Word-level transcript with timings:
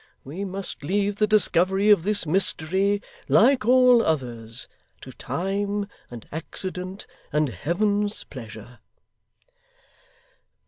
We 0.23 0.45
must 0.45 0.83
leave 0.83 1.17
the 1.17 1.27
discovery 1.27 1.91
of 1.91 2.01
this 2.01 2.25
mystery, 2.25 3.03
like 3.27 3.67
all 3.67 4.01
others, 4.01 4.67
to 5.01 5.11
time, 5.11 5.85
and 6.09 6.27
accident, 6.31 7.05
and 7.31 7.49
Heaven's 7.49 8.23
pleasure. 8.23 8.79